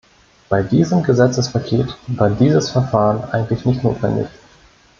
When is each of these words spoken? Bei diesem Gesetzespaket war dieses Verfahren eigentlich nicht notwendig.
Bei 0.49 0.63
diesem 0.63 1.03
Gesetzespaket 1.03 1.95
war 2.07 2.31
dieses 2.31 2.71
Verfahren 2.71 3.23
eigentlich 3.29 3.63
nicht 3.65 3.83
notwendig. 3.83 4.29